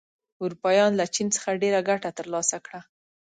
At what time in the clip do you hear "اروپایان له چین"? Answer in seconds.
0.43-1.27